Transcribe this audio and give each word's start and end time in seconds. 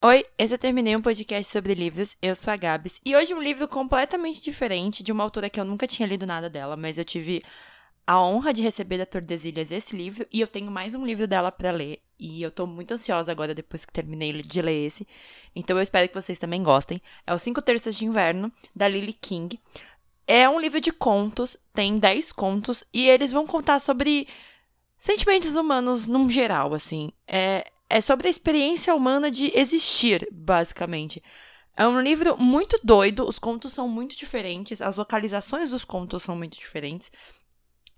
Oi, 0.00 0.24
eu 0.38 0.46
já 0.46 0.56
terminei 0.56 0.94
um 0.94 1.02
podcast 1.02 1.50
sobre 1.50 1.74
livros, 1.74 2.16
eu 2.22 2.32
sou 2.32 2.52
a 2.52 2.56
Gabs, 2.56 3.00
e 3.04 3.16
hoje 3.16 3.34
um 3.34 3.42
livro 3.42 3.66
completamente 3.66 4.40
diferente, 4.40 5.02
de 5.02 5.10
uma 5.10 5.24
autora 5.24 5.50
que 5.50 5.58
eu 5.58 5.64
nunca 5.64 5.88
tinha 5.88 6.06
lido 6.06 6.24
nada 6.24 6.48
dela, 6.48 6.76
mas 6.76 6.98
eu 6.98 7.04
tive 7.04 7.42
a 8.06 8.22
honra 8.22 8.54
de 8.54 8.62
receber 8.62 8.96
da 8.96 9.04
Tordesilhas 9.04 9.72
esse 9.72 9.96
livro, 9.96 10.24
e 10.32 10.40
eu 10.40 10.46
tenho 10.46 10.70
mais 10.70 10.94
um 10.94 11.04
livro 11.04 11.26
dela 11.26 11.50
para 11.50 11.72
ler, 11.72 12.00
e 12.16 12.40
eu 12.40 12.52
tô 12.52 12.64
muito 12.64 12.94
ansiosa 12.94 13.32
agora 13.32 13.52
depois 13.52 13.84
que 13.84 13.92
terminei 13.92 14.32
de 14.40 14.62
ler 14.62 14.86
esse, 14.86 15.04
então 15.52 15.76
eu 15.76 15.82
espero 15.82 16.08
que 16.08 16.14
vocês 16.14 16.38
também 16.38 16.62
gostem. 16.62 17.02
É 17.26 17.34
o 17.34 17.38
Cinco 17.38 17.60
Terças 17.60 17.96
de 17.96 18.04
Inverno, 18.04 18.52
da 18.76 18.86
Lily 18.86 19.14
King. 19.14 19.58
É 20.28 20.48
um 20.48 20.60
livro 20.60 20.80
de 20.80 20.92
contos, 20.92 21.56
tem 21.74 21.98
10 21.98 22.30
contos, 22.30 22.84
e 22.94 23.08
eles 23.08 23.32
vão 23.32 23.48
contar 23.48 23.80
sobre 23.80 24.28
sentimentos 24.96 25.56
humanos 25.56 26.06
num 26.06 26.30
geral, 26.30 26.72
assim. 26.72 27.10
É, 27.26 27.68
é 27.88 28.00
sobre 28.00 28.28
a 28.28 28.30
experiência 28.30 28.94
humana 28.94 29.30
de 29.30 29.50
existir, 29.58 30.28
basicamente. 30.30 31.22
É 31.76 31.86
um 31.86 32.00
livro 32.00 32.36
muito 32.36 32.78
doido, 32.82 33.26
os 33.26 33.38
contos 33.38 33.72
são 33.72 33.88
muito 33.88 34.16
diferentes, 34.16 34.82
as 34.82 34.96
localizações 34.96 35.70
dos 35.70 35.84
contos 35.84 36.22
são 36.22 36.36
muito 36.36 36.58
diferentes. 36.58 37.10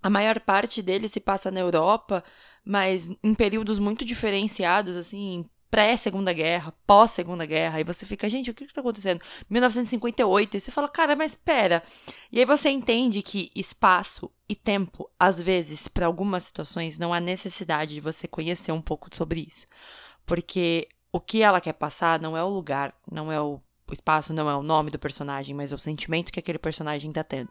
A 0.03 0.09
maior 0.09 0.39
parte 0.39 0.81
deles 0.81 1.11
se 1.11 1.19
passa 1.19 1.51
na 1.51 1.59
Europa, 1.59 2.23
mas 2.63 3.09
em 3.23 3.33
períodos 3.33 3.79
muito 3.79 4.05
diferenciados, 4.05 4.95
assim, 4.95 5.45
pré-segunda 5.71 6.33
guerra, 6.33 6.73
pós-segunda 6.85 7.45
guerra, 7.45 7.79
e 7.79 7.83
você 7.85 8.05
fica, 8.05 8.27
gente, 8.27 8.51
o 8.51 8.53
que 8.53 8.65
está 8.65 8.81
acontecendo? 8.81 9.21
1958, 9.49 10.57
e 10.57 10.59
você 10.59 10.69
fala, 10.69 10.89
cara, 10.89 11.15
mas 11.15 11.31
espera. 11.31 11.81
E 12.29 12.39
aí 12.39 12.45
você 12.45 12.69
entende 12.69 13.21
que 13.21 13.49
espaço 13.55 14.29
e 14.49 14.55
tempo, 14.55 15.09
às 15.17 15.39
vezes, 15.39 15.87
para 15.87 16.05
algumas 16.05 16.43
situações, 16.43 16.99
não 16.99 17.13
há 17.13 17.21
necessidade 17.21 17.93
de 17.93 18.01
você 18.01 18.27
conhecer 18.27 18.73
um 18.73 18.81
pouco 18.81 19.07
sobre 19.15 19.47
isso. 19.47 19.65
Porque 20.25 20.89
o 21.09 21.21
que 21.21 21.41
ela 21.41 21.61
quer 21.61 21.73
passar 21.73 22.19
não 22.19 22.35
é 22.35 22.43
o 22.43 22.49
lugar, 22.49 22.93
não 23.09 23.31
é 23.31 23.41
o 23.41 23.61
espaço, 23.91 24.33
não 24.33 24.49
é 24.49 24.55
o 24.55 24.63
nome 24.63 24.91
do 24.91 24.99
personagem, 24.99 25.55
mas 25.55 25.71
é 25.71 25.75
o 25.75 25.79
sentimento 25.79 26.31
que 26.33 26.39
aquele 26.39 26.59
personagem 26.59 27.09
está 27.09 27.23
tendo. 27.23 27.49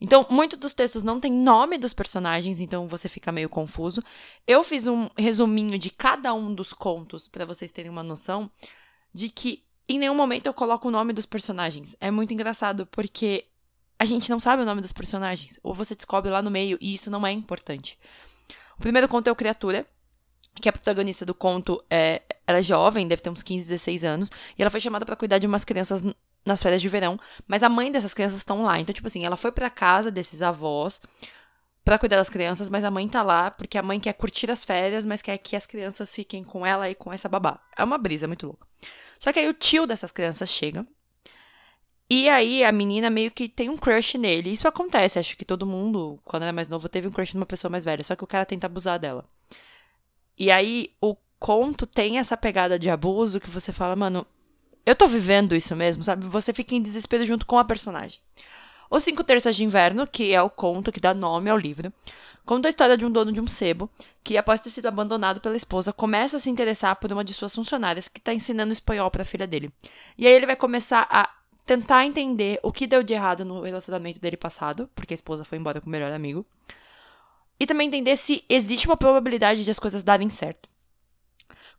Então, 0.00 0.24
muitos 0.30 0.58
dos 0.58 0.74
textos 0.74 1.02
não 1.02 1.18
tem 1.18 1.32
nome 1.32 1.76
dos 1.76 1.92
personagens, 1.92 2.60
então 2.60 2.86
você 2.86 3.08
fica 3.08 3.32
meio 3.32 3.48
confuso. 3.48 4.02
Eu 4.46 4.62
fiz 4.62 4.86
um 4.86 5.08
resuminho 5.16 5.78
de 5.78 5.90
cada 5.90 6.32
um 6.32 6.54
dos 6.54 6.72
contos 6.72 7.26
para 7.26 7.44
vocês 7.44 7.72
terem 7.72 7.90
uma 7.90 8.02
noção 8.02 8.50
de 9.12 9.28
que 9.28 9.64
em 9.88 9.98
nenhum 9.98 10.14
momento 10.14 10.46
eu 10.46 10.54
coloco 10.54 10.88
o 10.88 10.90
nome 10.90 11.12
dos 11.12 11.26
personagens. 11.26 11.96
É 12.00 12.10
muito 12.10 12.32
engraçado 12.32 12.86
porque 12.86 13.46
a 13.98 14.04
gente 14.04 14.30
não 14.30 14.38
sabe 14.38 14.62
o 14.62 14.66
nome 14.66 14.80
dos 14.80 14.92
personagens, 14.92 15.58
ou 15.62 15.74
você 15.74 15.94
descobre 15.94 16.30
lá 16.30 16.40
no 16.40 16.50
meio 16.50 16.78
e 16.80 16.94
isso 16.94 17.10
não 17.10 17.26
é 17.26 17.32
importante. 17.32 17.98
O 18.78 18.80
primeiro 18.80 19.08
conto 19.08 19.26
é 19.26 19.32
o 19.32 19.36
Criatura, 19.36 19.84
que 20.60 20.68
a 20.68 20.72
protagonista 20.72 21.26
do 21.26 21.34
conto 21.34 21.82
é, 21.90 22.22
ela 22.46 22.58
é 22.58 22.62
jovem, 22.62 23.08
deve 23.08 23.22
ter 23.22 23.30
uns 23.30 23.42
15, 23.42 23.68
16 23.70 24.04
anos, 24.04 24.30
e 24.56 24.62
ela 24.62 24.70
foi 24.70 24.80
chamada 24.80 25.04
para 25.04 25.16
cuidar 25.16 25.38
de 25.38 25.46
umas 25.46 25.64
crianças 25.64 26.04
nas 26.48 26.62
férias 26.62 26.82
de 26.82 26.88
verão, 26.88 27.18
mas 27.46 27.62
a 27.62 27.68
mãe 27.68 27.92
dessas 27.92 28.12
crianças 28.14 28.38
estão 28.38 28.62
lá. 28.62 28.80
Então, 28.80 28.92
tipo 28.92 29.06
assim, 29.06 29.24
ela 29.24 29.36
foi 29.36 29.52
para 29.52 29.70
casa 29.70 30.10
desses 30.10 30.42
avós 30.42 31.00
para 31.84 31.98
cuidar 31.98 32.16
das 32.16 32.28
crianças, 32.28 32.68
mas 32.68 32.84
a 32.84 32.90
mãe 32.90 33.08
tá 33.08 33.22
lá 33.22 33.50
porque 33.50 33.78
a 33.78 33.82
mãe 33.82 34.00
quer 34.00 34.12
curtir 34.14 34.50
as 34.50 34.64
férias, 34.64 35.06
mas 35.06 35.22
quer 35.22 35.38
que 35.38 35.54
as 35.56 35.66
crianças 35.66 36.14
fiquem 36.14 36.42
com 36.44 36.66
ela 36.66 36.90
e 36.90 36.94
com 36.94 37.12
essa 37.12 37.28
babá. 37.28 37.60
É 37.76 37.84
uma 37.84 37.96
brisa 37.96 38.26
muito 38.26 38.46
louca. 38.46 38.66
Só 39.18 39.32
que 39.32 39.38
aí 39.38 39.48
o 39.48 39.54
tio 39.54 39.86
dessas 39.86 40.10
crianças 40.10 40.50
chega. 40.50 40.86
E 42.10 42.28
aí 42.28 42.64
a 42.64 42.72
menina 42.72 43.10
meio 43.10 43.30
que 43.30 43.48
tem 43.48 43.68
um 43.68 43.76
crush 43.76 44.16
nele. 44.16 44.50
Isso 44.50 44.66
acontece, 44.66 45.18
acho 45.18 45.36
que 45.36 45.44
todo 45.44 45.66
mundo, 45.66 46.18
quando 46.24 46.44
era 46.44 46.52
mais 46.52 46.68
novo, 46.68 46.88
teve 46.88 47.08
um 47.08 47.10
crush 47.10 47.34
numa 47.34 47.46
pessoa 47.46 47.70
mais 47.70 47.84
velha, 47.84 48.02
só 48.04 48.16
que 48.16 48.24
o 48.24 48.26
cara 48.26 48.46
tenta 48.46 48.66
abusar 48.66 48.98
dela. 48.98 49.24
E 50.38 50.50
aí 50.50 50.90
o 51.00 51.16
conto 51.38 51.86
tem 51.86 52.18
essa 52.18 52.36
pegada 52.36 52.78
de 52.78 52.90
abuso 52.90 53.40
que 53.40 53.50
você 53.50 53.72
fala, 53.72 53.94
mano, 53.94 54.26
eu 54.88 54.96
tô 54.96 55.06
vivendo 55.06 55.54
isso 55.54 55.76
mesmo, 55.76 56.02
sabe? 56.02 56.26
Você 56.26 56.52
fica 56.54 56.74
em 56.74 56.80
desespero 56.80 57.26
junto 57.26 57.44
com 57.44 57.58
a 57.58 57.64
personagem. 57.64 58.18
Os 58.90 59.02
Cinco 59.02 59.22
Terças 59.22 59.54
de 59.54 59.62
Inverno, 59.62 60.06
que 60.06 60.32
é 60.32 60.40
o 60.40 60.48
conto 60.48 60.90
que 60.90 60.98
dá 60.98 61.12
nome 61.12 61.50
ao 61.50 61.58
livro, 61.58 61.92
conta 62.46 62.68
a 62.68 62.70
história 62.70 62.96
de 62.96 63.04
um 63.04 63.10
dono 63.10 63.30
de 63.30 63.38
um 63.38 63.46
sebo 63.46 63.90
que, 64.24 64.38
após 64.38 64.62
ter 64.62 64.70
sido 64.70 64.86
abandonado 64.86 65.42
pela 65.42 65.56
esposa, 65.56 65.92
começa 65.92 66.38
a 66.38 66.40
se 66.40 66.48
interessar 66.48 66.96
por 66.96 67.12
uma 67.12 67.22
de 67.22 67.34
suas 67.34 67.54
funcionárias 67.54 68.08
que 68.08 68.18
está 68.18 68.32
ensinando 68.32 68.72
espanhol 68.72 69.10
para 69.10 69.20
a 69.20 69.26
filha 69.26 69.46
dele. 69.46 69.70
E 70.16 70.26
aí 70.26 70.32
ele 70.32 70.46
vai 70.46 70.56
começar 70.56 71.06
a 71.10 71.28
tentar 71.66 72.06
entender 72.06 72.58
o 72.62 72.72
que 72.72 72.86
deu 72.86 73.02
de 73.02 73.12
errado 73.12 73.44
no 73.44 73.60
relacionamento 73.60 74.18
dele 74.22 74.38
passado, 74.38 74.88
porque 74.94 75.12
a 75.12 75.16
esposa 75.16 75.44
foi 75.44 75.58
embora 75.58 75.82
com 75.82 75.86
o 75.86 75.90
melhor 75.90 76.12
amigo. 76.12 76.46
E 77.60 77.66
também 77.66 77.88
entender 77.88 78.16
se 78.16 78.42
existe 78.48 78.86
uma 78.86 78.96
probabilidade 78.96 79.64
de 79.64 79.70
as 79.70 79.78
coisas 79.78 80.02
darem 80.02 80.30
certo. 80.30 80.66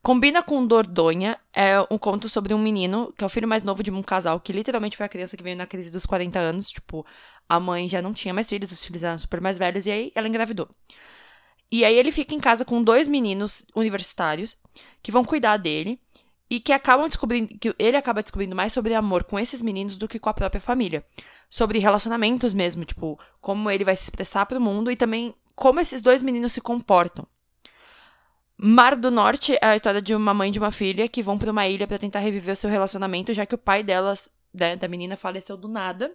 Combina 0.01 0.41
com 0.41 0.65
Dordonha, 0.65 1.37
é 1.53 1.75
um 1.91 1.97
conto 1.97 2.29
sobre 2.29 2.53
um 2.53 2.57
menino, 2.57 3.13
que 3.17 3.23
é 3.23 3.27
o 3.27 3.29
filho 3.29 3.47
mais 3.47 3.63
novo 3.63 3.83
de 3.83 3.91
um 3.91 4.01
casal, 4.01 4.39
que 4.39 4.53
literalmente 4.53 4.95
foi 4.95 5.05
a 5.05 5.09
criança 5.09 5.35
que 5.35 5.43
veio 5.43 5.57
na 5.57 5.67
crise 5.67 5.91
dos 5.91 6.05
40 6.05 6.39
anos. 6.39 6.69
Tipo, 6.69 7.05
a 7.47 7.59
mãe 7.59 7.89
já 7.89 8.01
não 8.01 8.13
tinha 8.13 8.33
mais 8.33 8.47
filhos, 8.47 8.71
os 8.71 8.83
filhos 8.83 9.03
eram 9.03 9.17
super 9.17 9.41
mais 9.41 9.57
velhos, 9.57 9.85
e 9.85 9.91
aí 9.91 10.11
ela 10.15 10.27
engravidou. 10.27 10.69
E 11.69 11.83
aí 11.83 11.95
ele 11.95 12.11
fica 12.11 12.33
em 12.33 12.39
casa 12.39 12.63
com 12.63 12.81
dois 12.81 13.07
meninos 13.07 13.65
universitários 13.75 14.57
que 15.03 15.11
vão 15.11 15.23
cuidar 15.25 15.57
dele 15.57 15.99
e 16.49 16.59
que 16.59 16.71
acabam 16.71 17.07
descobrindo 17.07 17.53
que 17.59 17.75
ele 17.77 17.97
acaba 17.97 18.23
descobrindo 18.23 18.55
mais 18.55 18.73
sobre 18.73 18.93
amor 18.93 19.25
com 19.25 19.37
esses 19.37 19.61
meninos 19.61 19.97
do 19.97 20.07
que 20.07 20.17
com 20.17 20.29
a 20.29 20.33
própria 20.33 20.61
família, 20.61 21.05
sobre 21.49 21.77
relacionamentos 21.77 22.53
mesmo, 22.53 22.85
tipo, 22.85 23.19
como 23.41 23.69
ele 23.69 23.83
vai 23.83 23.95
se 23.95 24.03
expressar 24.03 24.45
para 24.45 24.57
o 24.57 24.61
mundo 24.61 24.89
e 24.89 24.95
também 24.95 25.33
como 25.55 25.79
esses 25.79 26.01
dois 26.01 26.21
meninos 26.21 26.53
se 26.53 26.61
comportam. 26.61 27.27
Mar 28.61 28.97
do 28.97 29.09
Norte 29.09 29.57
é 29.61 29.67
a 29.67 29.75
história 29.77 30.01
de 30.01 30.13
uma 30.13 30.33
mãe 30.33 30.49
e 30.49 30.51
de 30.51 30.59
uma 30.59 30.69
filha 30.69 31.07
que 31.07 31.23
vão 31.23 31.37
para 31.37 31.49
uma 31.49 31.65
ilha 31.65 31.87
para 31.87 31.97
tentar 31.97 32.19
reviver 32.19 32.51
o 32.51 32.57
seu 32.57 32.69
relacionamento, 32.69 33.33
já 33.33 33.45
que 33.45 33.55
o 33.55 33.57
pai 33.57 33.83
delas, 33.83 34.27
né, 34.53 34.75
da 34.75 34.85
menina, 34.85 35.15
faleceu 35.15 35.55
do 35.55 35.69
nada 35.69 36.13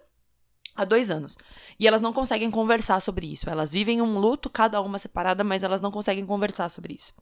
há 0.75 0.85
dois 0.85 1.09
anos. 1.09 1.39
E 1.79 1.87
elas 1.87 2.01
não 2.01 2.13
conseguem 2.13 2.51
conversar 2.51 2.99
sobre 2.99 3.25
isso. 3.25 3.49
Elas 3.49 3.73
vivem 3.73 3.99
um 3.99 4.19
luto, 4.19 4.47
cada 4.47 4.79
uma 4.79 4.99
separada, 4.99 5.43
mas 5.43 5.63
elas 5.63 5.81
não 5.81 5.89
conseguem 5.89 6.23
conversar 6.23 6.69
sobre 6.69 6.93
isso. 6.93 7.13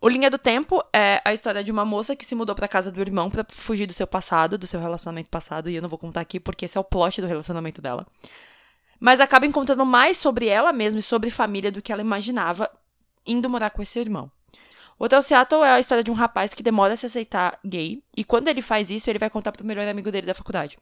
O 0.00 0.08
Linha 0.08 0.30
do 0.30 0.38
Tempo 0.38 0.82
é 0.94 1.20
a 1.26 1.34
história 1.34 1.62
de 1.62 1.70
uma 1.70 1.84
moça 1.84 2.16
que 2.16 2.24
se 2.24 2.34
mudou 2.34 2.54
para 2.54 2.66
casa 2.66 2.90
do 2.90 3.02
irmão 3.02 3.28
para 3.28 3.44
fugir 3.50 3.84
do 3.84 3.92
seu 3.92 4.06
passado, 4.06 4.56
do 4.56 4.66
seu 4.66 4.80
relacionamento 4.80 5.28
passado, 5.28 5.68
e 5.68 5.76
eu 5.76 5.82
não 5.82 5.90
vou 5.90 5.98
contar 5.98 6.22
aqui 6.22 6.40
porque 6.40 6.64
esse 6.64 6.78
é 6.78 6.80
o 6.80 6.84
plot 6.84 7.20
do 7.20 7.26
relacionamento 7.26 7.82
dela. 7.82 8.06
Mas 8.98 9.20
acaba 9.20 9.44
encontrando 9.44 9.84
mais 9.84 10.16
sobre 10.16 10.46
ela 10.46 10.72
mesma 10.72 11.00
e 11.00 11.02
sobre 11.02 11.30
família 11.30 11.70
do 11.70 11.82
que 11.82 11.92
ela 11.92 12.00
imaginava 12.00 12.70
indo 13.26 13.50
morar 13.50 13.68
com 13.68 13.82
esse 13.82 14.00
irmão. 14.00 14.32
O 14.98 15.04
Hotel 15.04 15.22
Seattle 15.22 15.62
é 15.62 15.70
a 15.70 15.80
história 15.80 16.02
de 16.02 16.10
um 16.10 16.14
rapaz 16.14 16.52
que 16.52 16.62
demora 16.62 16.94
a 16.94 16.96
se 16.96 17.06
aceitar 17.06 17.58
gay, 17.64 18.02
e 18.16 18.24
quando 18.24 18.48
ele 18.48 18.60
faz 18.60 18.90
isso, 18.90 19.08
ele 19.08 19.18
vai 19.18 19.30
contar 19.30 19.52
pro 19.52 19.64
melhor 19.64 19.86
amigo 19.86 20.10
dele 20.10 20.26
da 20.26 20.34
faculdade. 20.34 20.76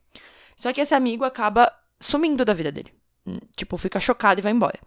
Só 0.57 0.73
que 0.73 0.81
esse 0.81 0.95
amigo 0.95 1.23
acaba 1.23 1.71
sumindo 2.01 2.43
da 2.45 2.55
vida 2.55 2.73
dele. 2.73 2.93
Hum, 3.27 3.39
tipo, 3.55 3.77
fica 3.77 4.01
chocado 4.01 4.41
e 4.41 4.43
vai 4.43 4.53
embora. 4.53 4.79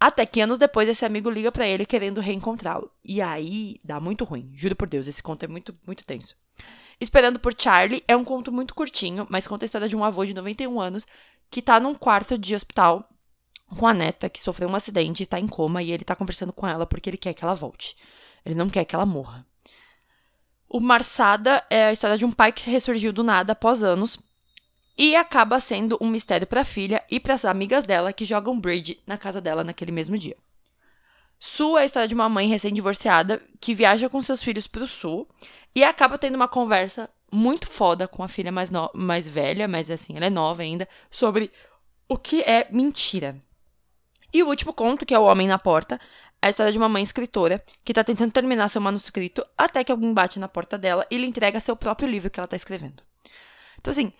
Até 0.00 0.24
que 0.24 0.40
anos 0.40 0.58
depois 0.58 0.88
esse 0.88 1.04
amigo 1.04 1.28
liga 1.28 1.52
para 1.52 1.66
ele 1.66 1.84
querendo 1.84 2.20
reencontrá-lo. 2.20 2.90
E 3.04 3.20
aí 3.20 3.76
dá 3.84 4.00
muito 4.00 4.24
ruim. 4.24 4.50
Juro 4.54 4.74
por 4.74 4.88
Deus, 4.88 5.06
esse 5.06 5.22
conto 5.22 5.44
é 5.44 5.48
muito, 5.48 5.74
muito 5.86 6.04
tenso. 6.04 6.34
Esperando 6.98 7.38
por 7.38 7.54
Charlie 7.56 8.02
é 8.08 8.16
um 8.16 8.24
conto 8.24 8.50
muito 8.50 8.74
curtinho, 8.74 9.26
mas 9.28 9.46
conta 9.46 9.64
a 9.64 9.66
história 9.66 9.88
de 9.88 9.94
um 9.94 10.02
avô 10.02 10.24
de 10.24 10.34
91 10.34 10.80
anos 10.80 11.06
que 11.50 11.60
tá 11.60 11.78
num 11.78 11.94
quarto 11.94 12.38
de 12.38 12.54
hospital 12.54 13.06
com 13.78 13.86
a 13.86 13.92
neta 13.94 14.30
que 14.30 14.40
sofreu 14.40 14.68
um 14.68 14.74
acidente 14.74 15.22
e 15.22 15.26
tá 15.26 15.38
em 15.38 15.46
coma 15.46 15.82
e 15.82 15.92
ele 15.92 16.04
tá 16.04 16.16
conversando 16.16 16.52
com 16.52 16.66
ela 16.66 16.86
porque 16.86 17.10
ele 17.10 17.16
quer 17.16 17.34
que 17.34 17.44
ela 17.44 17.54
volte. 17.54 17.96
Ele 18.44 18.54
não 18.54 18.68
quer 18.68 18.84
que 18.84 18.94
ela 18.94 19.06
morra. 19.06 19.46
O 20.68 20.80
Marsada 20.80 21.64
é 21.68 21.86
a 21.86 21.92
história 21.92 22.16
de 22.16 22.24
um 22.24 22.32
pai 22.32 22.52
que 22.52 22.68
ressurgiu 22.70 23.12
do 23.12 23.22
nada 23.22 23.52
após 23.52 23.82
anos 23.82 24.18
e 24.96 25.14
acaba 25.16 25.60
sendo 25.60 25.98
um 26.00 26.08
mistério 26.08 26.46
para 26.46 26.62
a 26.62 26.64
filha 26.64 27.04
e 27.10 27.20
para 27.20 27.34
as 27.34 27.44
amigas 27.44 27.84
dela 27.84 28.12
que 28.12 28.24
jogam 28.24 28.58
bridge 28.58 29.00
na 29.06 29.18
casa 29.18 29.40
dela 29.40 29.64
naquele 29.64 29.92
mesmo 29.92 30.16
dia. 30.16 30.36
Sul 31.38 31.76
é 31.76 31.82
a 31.82 31.84
história 31.84 32.08
de 32.08 32.14
uma 32.14 32.28
mãe 32.28 32.46
recém-divorciada 32.46 33.42
que 33.60 33.74
viaja 33.74 34.08
com 34.08 34.22
seus 34.22 34.42
filhos 34.42 34.66
para 34.66 34.84
o 34.84 34.86
sul 34.86 35.28
e 35.74 35.82
acaba 35.82 36.16
tendo 36.16 36.36
uma 36.36 36.48
conversa 36.48 37.10
muito 37.32 37.66
foda 37.66 38.06
com 38.06 38.22
a 38.22 38.28
filha 38.28 38.52
mais, 38.52 38.70
no... 38.70 38.90
mais 38.94 39.26
velha, 39.26 39.66
mas 39.66 39.90
assim, 39.90 40.16
ela 40.16 40.26
é 40.26 40.30
nova 40.30 40.62
ainda, 40.62 40.88
sobre 41.10 41.50
o 42.08 42.16
que 42.16 42.42
é 42.42 42.68
mentira. 42.70 43.42
E 44.32 44.42
o 44.42 44.48
último 44.48 44.72
conto, 44.72 45.04
que 45.04 45.14
é 45.14 45.18
O 45.18 45.24
Homem 45.24 45.48
na 45.48 45.58
Porta, 45.58 46.00
a 46.42 46.50
história 46.50 46.72
de 46.72 46.78
uma 46.78 46.88
mãe 46.88 47.04
escritora 47.04 47.64
que 47.84 47.92
está 47.92 48.02
tentando 48.02 48.32
terminar 48.32 48.66
seu 48.66 48.80
manuscrito 48.80 49.46
até 49.56 49.84
que 49.84 49.92
alguém 49.92 50.12
bate 50.12 50.40
na 50.40 50.48
porta 50.48 50.76
dela 50.76 51.06
e 51.08 51.16
lhe 51.16 51.26
entrega 51.26 51.60
seu 51.60 51.76
próprio 51.76 52.08
livro 52.08 52.28
que 52.28 52.40
ela 52.40 52.46
está 52.46 52.56
escrevendo. 52.56 53.00
Então, 53.78 53.92
assim, 53.92 54.12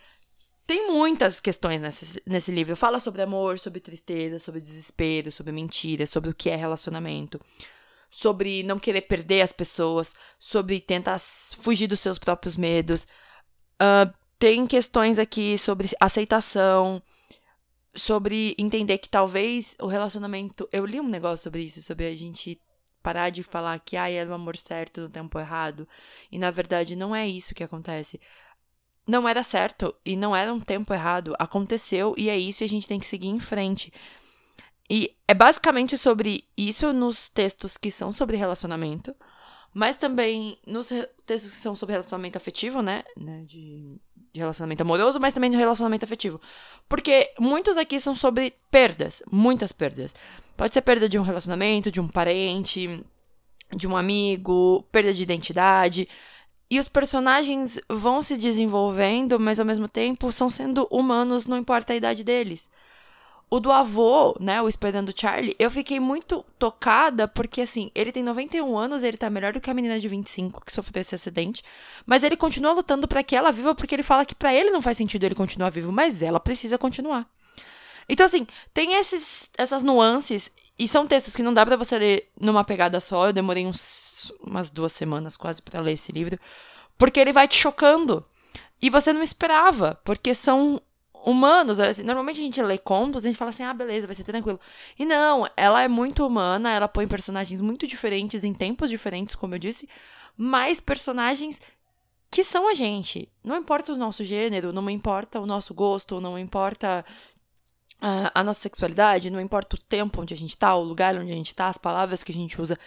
tem 0.64 0.86
muitas 0.86 1.40
questões 1.40 1.82
nesse, 1.82 2.22
nesse 2.24 2.52
livro. 2.52 2.76
Fala 2.76 3.00
sobre 3.00 3.22
amor, 3.22 3.58
sobre 3.58 3.80
tristeza, 3.80 4.38
sobre 4.38 4.60
desespero, 4.60 5.32
sobre 5.32 5.52
mentira, 5.52 6.06
sobre 6.06 6.30
o 6.30 6.34
que 6.34 6.48
é 6.48 6.54
relacionamento, 6.54 7.40
sobre 8.08 8.62
não 8.62 8.78
querer 8.78 9.02
perder 9.02 9.40
as 9.40 9.52
pessoas, 9.52 10.14
sobre 10.38 10.80
tentar 10.80 11.18
fugir 11.18 11.88
dos 11.88 11.98
seus 11.98 12.18
próprios 12.18 12.56
medos. 12.56 13.04
Uh, 13.74 14.12
tem 14.38 14.64
questões 14.66 15.18
aqui 15.18 15.58
sobre 15.58 15.88
aceitação, 16.00 17.02
sobre 17.94 18.54
entender 18.58 18.98
que 18.98 19.08
talvez 19.08 19.76
o 19.80 19.86
relacionamento. 19.86 20.68
Eu 20.72 20.86
li 20.86 21.00
um 21.00 21.08
negócio 21.08 21.44
sobre 21.44 21.62
isso, 21.62 21.82
sobre 21.82 22.06
a 22.06 22.14
gente 22.14 22.60
parar 23.02 23.30
de 23.30 23.42
falar 23.42 23.78
que 23.80 23.96
ah, 23.96 24.08
era 24.08 24.30
o 24.30 24.34
amor 24.34 24.56
certo 24.56 25.02
no 25.02 25.10
tempo 25.10 25.38
errado. 25.38 25.88
E 26.30 26.38
na 26.38 26.50
verdade 26.50 26.96
não 26.96 27.14
é 27.14 27.26
isso 27.26 27.54
que 27.54 27.64
acontece. 27.64 28.20
Não 29.06 29.28
era 29.28 29.42
certo 29.42 29.94
e 30.04 30.16
não 30.16 30.34
era 30.34 30.52
um 30.52 30.60
tempo 30.60 30.94
errado. 30.94 31.34
Aconteceu 31.38 32.14
e 32.16 32.30
é 32.30 32.38
isso 32.38 32.62
e 32.62 32.64
a 32.64 32.68
gente 32.68 32.88
tem 32.88 33.00
que 33.00 33.06
seguir 33.06 33.28
em 33.28 33.40
frente. 33.40 33.92
E 34.88 35.16
é 35.26 35.34
basicamente 35.34 35.96
sobre 35.96 36.44
isso 36.56 36.92
nos 36.92 37.28
textos 37.28 37.76
que 37.76 37.90
são 37.90 38.12
sobre 38.12 38.36
relacionamento, 38.36 39.14
mas 39.74 39.96
também 39.96 40.58
nos 40.66 40.88
textos 41.24 41.52
que 41.52 41.60
são 41.60 41.74
sobre 41.74 41.94
relacionamento 41.94 42.36
afetivo, 42.36 42.82
né? 42.82 43.04
né 43.16 43.42
de, 43.46 43.96
de 44.32 44.40
relacionamento 44.40 44.82
amoroso, 44.82 45.18
mas 45.18 45.32
também 45.32 45.50
de 45.50 45.56
relacionamento 45.56 46.04
afetivo. 46.04 46.40
Porque 46.88 47.32
muitos 47.38 47.76
aqui 47.76 47.98
são 47.98 48.14
sobre 48.14 48.54
perdas, 48.70 49.22
muitas 49.30 49.72
perdas. 49.72 50.14
Pode 50.56 50.74
ser 50.74 50.82
perda 50.82 51.08
de 51.08 51.18
um 51.18 51.22
relacionamento, 51.22 51.90
de 51.90 52.00
um 52.00 52.08
parente, 52.08 53.02
de 53.74 53.88
um 53.88 53.96
amigo, 53.96 54.84
perda 54.92 55.12
de 55.12 55.22
identidade. 55.22 56.08
E 56.70 56.78
os 56.78 56.88
personagens 56.88 57.80
vão 57.88 58.20
se 58.20 58.36
desenvolvendo, 58.36 59.40
mas 59.40 59.58
ao 59.58 59.66
mesmo 59.66 59.88
tempo 59.88 60.30
são 60.32 60.48
sendo 60.48 60.86
humanos, 60.90 61.46
não 61.46 61.56
importa 61.56 61.92
a 61.92 61.96
idade 61.96 62.24
deles. 62.24 62.70
O 63.52 63.60
do 63.60 63.70
avô, 63.70 64.34
né, 64.40 64.62
o 64.62 64.66
Esperando 64.66 65.12
Charlie, 65.14 65.54
eu 65.58 65.70
fiquei 65.70 66.00
muito 66.00 66.42
tocada 66.58 67.28
porque, 67.28 67.60
assim, 67.60 67.90
ele 67.94 68.10
tem 68.10 68.22
91 68.22 68.78
anos, 68.78 69.02
ele 69.02 69.18
tá 69.18 69.28
melhor 69.28 69.52
do 69.52 69.60
que 69.60 69.68
a 69.68 69.74
menina 69.74 70.00
de 70.00 70.08
25 70.08 70.64
que 70.64 70.72
sofreu 70.72 71.02
esse 71.02 71.14
acidente, 71.14 71.62
mas 72.06 72.22
ele 72.22 72.34
continua 72.34 72.72
lutando 72.72 73.06
para 73.06 73.22
que 73.22 73.36
ela 73.36 73.52
viva 73.52 73.74
porque 73.74 73.94
ele 73.94 74.02
fala 74.02 74.24
que 74.24 74.34
para 74.34 74.54
ele 74.54 74.70
não 74.70 74.80
faz 74.80 74.96
sentido 74.96 75.24
ele 75.24 75.34
continuar 75.34 75.68
vivo, 75.68 75.92
mas 75.92 76.22
ela 76.22 76.40
precisa 76.40 76.78
continuar. 76.78 77.28
Então, 78.08 78.24
assim, 78.24 78.46
tem 78.72 78.94
esses, 78.94 79.50
essas 79.58 79.82
nuances 79.82 80.50
e 80.78 80.88
são 80.88 81.06
textos 81.06 81.36
que 81.36 81.42
não 81.42 81.52
dá 81.52 81.66
para 81.66 81.76
você 81.76 81.98
ler 81.98 82.30
numa 82.40 82.64
pegada 82.64 83.00
só. 83.00 83.26
Eu 83.26 83.34
demorei 83.34 83.66
uns, 83.66 84.32
umas 84.40 84.70
duas 84.70 84.92
semanas 84.92 85.36
quase 85.36 85.60
para 85.60 85.82
ler 85.82 85.92
esse 85.92 86.10
livro, 86.10 86.40
porque 86.96 87.20
ele 87.20 87.34
vai 87.34 87.46
te 87.46 87.56
chocando. 87.56 88.24
E 88.80 88.88
você 88.88 89.12
não 89.12 89.20
esperava, 89.20 90.00
porque 90.02 90.34
são 90.34 90.80
humanos. 91.24 91.78
Assim, 91.80 92.02
normalmente 92.02 92.40
a 92.40 92.44
gente 92.44 92.62
lê 92.62 92.78
contos, 92.78 93.24
a 93.24 93.28
gente 93.28 93.38
fala 93.38 93.50
assim, 93.50 93.62
ah, 93.62 93.74
beleza, 93.74 94.06
vai 94.06 94.14
ser 94.14 94.24
tranquilo. 94.24 94.60
E 94.98 95.04
não, 95.04 95.48
ela 95.56 95.82
é 95.82 95.88
muito 95.88 96.26
humana, 96.26 96.70
ela 96.72 96.88
põe 96.88 97.06
personagens 97.06 97.60
muito 97.60 97.86
diferentes 97.86 98.44
em 98.44 98.52
tempos 98.52 98.90
diferentes, 98.90 99.34
como 99.34 99.54
eu 99.54 99.58
disse, 99.58 99.88
mas 100.36 100.80
personagens 100.80 101.60
que 102.30 102.42
são 102.42 102.68
a 102.68 102.74
gente. 102.74 103.28
Não 103.44 103.56
importa 103.56 103.92
o 103.92 103.96
nosso 103.96 104.24
gênero, 104.24 104.72
não 104.72 104.88
importa 104.88 105.38
o 105.38 105.46
nosso 105.46 105.74
gosto, 105.74 106.20
não 106.20 106.38
importa 106.38 107.04
a, 108.00 108.40
a 108.40 108.44
nossa 108.44 108.60
sexualidade, 108.60 109.30
não 109.30 109.40
importa 109.40 109.76
o 109.76 109.78
tempo 109.78 110.22
onde 110.22 110.34
a 110.34 110.36
gente 110.36 110.56
tá, 110.56 110.74
o 110.74 110.82
lugar 110.82 111.14
onde 111.14 111.30
a 111.30 111.34
gente 111.34 111.54
tá, 111.54 111.68
as 111.68 111.78
palavras 111.78 112.24
que 112.24 112.32
a 112.32 112.34
gente 112.34 112.60
usa 112.60 112.78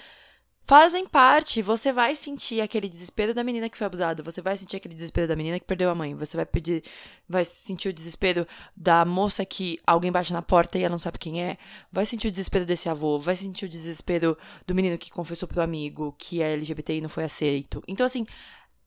fazem 0.65 1.05
parte. 1.07 1.61
Você 1.61 1.91
vai 1.91 2.15
sentir 2.15 2.61
aquele 2.61 2.89
desespero 2.89 3.33
da 3.33 3.43
menina 3.43 3.69
que 3.69 3.77
foi 3.77 3.87
abusada, 3.87 4.23
você 4.23 4.41
vai 4.41 4.57
sentir 4.57 4.77
aquele 4.77 4.93
desespero 4.93 5.27
da 5.27 5.35
menina 5.35 5.59
que 5.59 5.65
perdeu 5.65 5.89
a 5.89 5.95
mãe, 5.95 6.15
você 6.15 6.35
vai 6.35 6.45
pedir, 6.45 6.83
vai 7.27 7.45
sentir 7.45 7.89
o 7.89 7.93
desespero 7.93 8.47
da 8.75 9.05
moça 9.05 9.45
que 9.45 9.79
alguém 9.85 10.11
bate 10.11 10.33
na 10.33 10.41
porta 10.41 10.77
e 10.77 10.81
ela 10.81 10.91
não 10.91 10.99
sabe 10.99 11.19
quem 11.19 11.43
é, 11.43 11.57
vai 11.91 12.05
sentir 12.05 12.27
o 12.27 12.31
desespero 12.31 12.65
desse 12.65 12.89
avô, 12.89 13.19
vai 13.19 13.35
sentir 13.35 13.65
o 13.65 13.69
desespero 13.69 14.37
do 14.65 14.75
menino 14.75 14.97
que 14.97 15.11
confessou 15.11 15.47
pro 15.47 15.61
amigo 15.61 16.15
que 16.17 16.41
é 16.41 16.53
LGBT 16.53 16.95
e 16.95 17.01
não 17.01 17.09
foi 17.09 17.23
aceito. 17.23 17.83
Então 17.87 18.05
assim, 18.05 18.25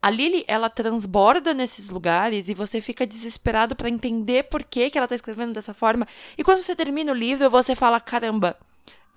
a 0.01 0.11
Lily, 0.11 0.45
ela 0.47 0.71
transborda 0.71 1.53
nesses 1.53 1.89
lugares 1.89 2.49
e 2.49 2.55
você 2.55 2.81
fica 2.81 3.07
desesperado 3.07 3.75
para 3.75 3.89
entender 3.89 4.45
por 4.45 4.63
que, 4.63 4.91
que 4.91 4.99
ela 4.99 5.09
tá 5.09 5.15
escrevendo 5.15 5.53
dessa 5.53 5.75
forma. 5.75 6.07
E 6.37 6.45
quando 6.45 6.61
você 6.63 6.77
termina 6.77 7.11
o 7.11 7.15
livro, 7.15 7.51
você 7.51 7.75
fala: 7.75 8.01
caramba, 8.01 8.57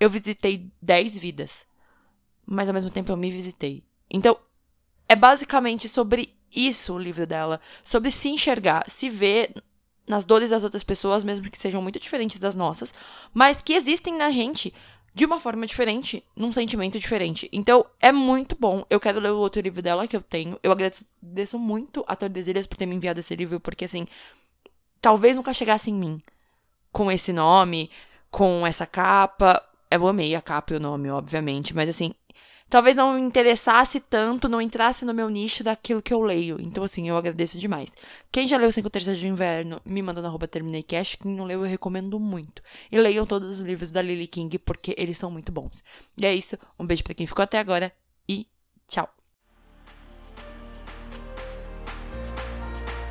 eu 0.00 0.10
visitei 0.10 0.68
10 0.82 1.18
vidas 1.18 1.71
mas 2.52 2.68
ao 2.68 2.74
mesmo 2.74 2.90
tempo 2.90 3.10
eu 3.10 3.16
me 3.16 3.30
visitei. 3.30 3.82
Então, 4.10 4.36
é 5.08 5.16
basicamente 5.16 5.88
sobre 5.88 6.32
isso 6.54 6.94
o 6.94 6.98
livro 6.98 7.26
dela, 7.26 7.60
sobre 7.82 8.10
se 8.10 8.28
enxergar, 8.28 8.84
se 8.88 9.08
ver 9.08 9.52
nas 10.06 10.24
dores 10.24 10.50
das 10.50 10.64
outras 10.64 10.82
pessoas, 10.82 11.24
mesmo 11.24 11.48
que 11.48 11.58
sejam 11.58 11.80
muito 11.80 11.98
diferentes 11.98 12.38
das 12.38 12.54
nossas, 12.54 12.92
mas 13.32 13.62
que 13.62 13.72
existem 13.72 14.16
na 14.16 14.30
gente 14.30 14.72
de 15.14 15.24
uma 15.24 15.38
forma 15.38 15.66
diferente, 15.66 16.24
num 16.34 16.52
sentimento 16.52 16.98
diferente. 16.98 17.48
Então, 17.52 17.84
é 18.00 18.10
muito 18.10 18.56
bom. 18.58 18.84
Eu 18.88 18.98
quero 18.98 19.20
ler 19.20 19.30
o 19.30 19.38
outro 19.38 19.60
livro 19.60 19.82
dela 19.82 20.08
que 20.08 20.16
eu 20.16 20.22
tenho. 20.22 20.58
Eu 20.62 20.72
agradeço 20.72 21.58
muito 21.58 22.02
a 22.06 22.16
Tordesilhas 22.16 22.66
por 22.66 22.76
ter 22.76 22.86
me 22.86 22.94
enviado 22.96 23.20
esse 23.20 23.34
livro, 23.36 23.60
porque 23.60 23.84
assim, 23.84 24.06
talvez 25.00 25.36
nunca 25.36 25.52
chegasse 25.52 25.90
em 25.90 25.94
mim 25.94 26.22
com 26.90 27.10
esse 27.10 27.32
nome, 27.32 27.90
com 28.30 28.66
essa 28.66 28.86
capa. 28.86 29.62
Eu 29.90 30.08
amei 30.08 30.34
a 30.34 30.40
capa 30.40 30.72
e 30.72 30.76
o 30.78 30.80
nome, 30.80 31.10
obviamente, 31.10 31.74
mas 31.74 31.90
assim, 31.90 32.14
talvez 32.72 32.96
não 32.96 33.12
me 33.12 33.20
interessasse 33.20 34.00
tanto, 34.00 34.48
não 34.48 34.58
entrasse 34.58 35.04
no 35.04 35.12
meu 35.12 35.28
nicho 35.28 35.62
daquilo 35.62 36.00
que 36.00 36.14
eu 36.14 36.22
leio. 36.22 36.56
Então, 36.58 36.82
assim, 36.82 37.06
eu 37.06 37.18
agradeço 37.18 37.58
demais. 37.58 37.90
Quem 38.32 38.48
já 38.48 38.56
leu 38.56 38.72
Cinco 38.72 38.88
Terças 38.88 39.18
de 39.18 39.28
Inverno, 39.28 39.78
me 39.84 40.00
manda 40.00 40.22
na 40.22 40.28
arroba 40.28 40.48
Terminei 40.48 40.82
Cash. 40.82 41.16
Quem 41.16 41.32
não 41.34 41.44
leu, 41.44 41.60
eu 41.60 41.70
recomendo 41.70 42.18
muito. 42.18 42.62
E 42.90 42.98
leiam 42.98 43.26
todos 43.26 43.60
os 43.60 43.60
livros 43.60 43.90
da 43.90 44.00
Lily 44.00 44.26
King, 44.26 44.58
porque 44.58 44.94
eles 44.96 45.18
são 45.18 45.30
muito 45.30 45.52
bons. 45.52 45.84
E 46.16 46.24
é 46.24 46.34
isso. 46.34 46.56
Um 46.78 46.86
beijo 46.86 47.04
para 47.04 47.12
quem 47.12 47.26
ficou 47.26 47.42
até 47.42 47.58
agora 47.58 47.92
e 48.26 48.46
tchau. 48.88 49.21